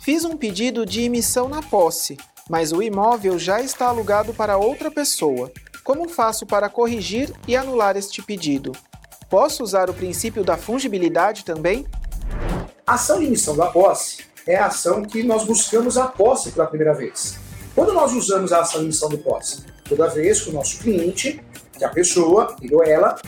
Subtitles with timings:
[0.00, 2.16] Fiz um pedido de emissão na posse,
[2.48, 5.52] mas o imóvel já está alugado para outra pessoa.
[5.84, 8.72] Como faço para corrigir e anular este pedido?
[9.28, 11.86] Posso usar o princípio da fungibilidade também?
[12.86, 16.66] A ação de emissão da posse é a ação que nós buscamos a posse pela
[16.66, 17.38] primeira vez.
[17.74, 19.64] Quando nós usamos a ação de emissão de posse?
[19.88, 21.40] Toda vez que o nosso cliente,
[21.80, 23.18] que a pessoa, ele ou ela,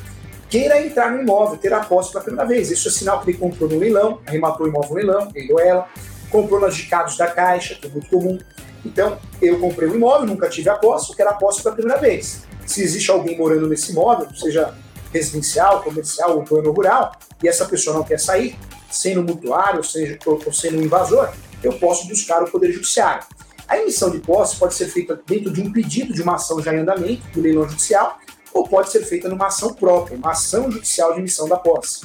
[0.48, 2.70] queira entrar no imóvel, ter a posse pela primeira vez.
[2.70, 5.58] Isso é sinal que ele comprou no leilão, arrematou o imóvel no leilão, ele ou
[5.58, 5.88] ela,
[6.30, 8.38] comprou nas dicados da Caixa, que é muito comum.
[8.84, 12.42] Então, eu comprei um imóvel, nunca tive a posse, quero a posse pela primeira vez.
[12.66, 14.74] Se existe alguém morando nesse imóvel, seja
[15.12, 18.56] residencial, comercial ou plano rural, e essa pessoa não quer sair,
[18.90, 21.30] sendo mutuário, seja, ou sendo um invasor,
[21.62, 23.24] eu posso buscar o Poder Judiciário.
[23.66, 26.74] A emissão de posse pode ser feita dentro de um pedido de uma ação já
[26.74, 28.18] em andamento, do leilão judicial,
[28.52, 32.02] ou pode ser feita numa ação própria, uma ação judicial de emissão da posse.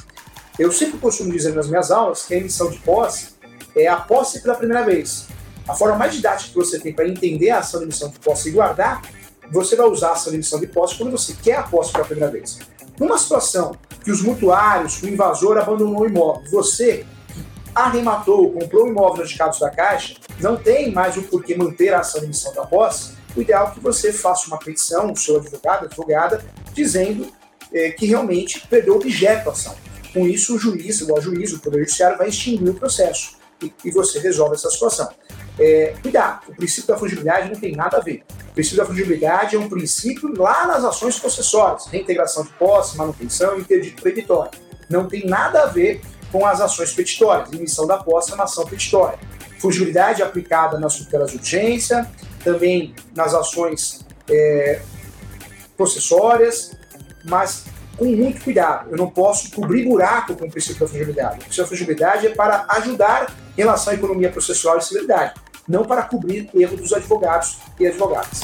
[0.58, 3.28] Eu sempre costumo dizer nas minhas aulas que a emissão de posse
[3.76, 5.28] é a posse pela primeira vez.
[5.68, 8.48] A forma mais didática que você tem para entender a ação de emissão de posse
[8.48, 9.02] e guardar,
[9.50, 12.04] você vai usar a ação de emissão de posse quando você quer a posse pela
[12.04, 12.58] primeira vez.
[12.98, 17.06] Numa situação que os mutuários, o invasor abandonou o imóvel, você
[17.74, 22.00] arrematou, comprou o imóvel nos casos da Caixa, não tem mais o porquê manter a
[22.00, 25.36] ação de emissão da posse, o ideal é que você faça uma petição, o seu
[25.36, 26.44] advogado, advogada,
[26.74, 27.32] dizendo
[27.72, 29.76] é, que realmente perdeu objeto da ação.
[30.12, 33.90] Com isso, o juiz, o juiz, o Poder Judiciário vai extinguir o processo e, e
[33.92, 35.08] você resolve essa situação.
[35.56, 38.24] É, cuidado, o princípio da fungibilidade não tem nada a ver.
[38.50, 43.56] O princípio da fungibilidade é um princípio lá nas ações possessórias, reintegração de posse, manutenção
[43.56, 44.50] e interdito proibitório.
[44.90, 46.00] Não tem nada a ver
[46.32, 47.52] com as ações petitórias.
[47.52, 49.18] Emissão da posse uma ação petitória.
[49.60, 52.08] Fungibilidade aplicada nas tutelas de urgência,
[52.48, 54.80] também nas ações é,
[55.76, 56.74] possessórias,
[57.24, 57.66] mas
[57.98, 58.90] com muito cuidado.
[58.90, 61.34] Eu não posso cobrir buraco com o princípio da fungibilidade.
[61.34, 65.34] O princípio da fungibilidade é para ajudar em relação à economia processual e civilidade,
[65.68, 68.40] não para cobrir erro dos advogados e advogadas.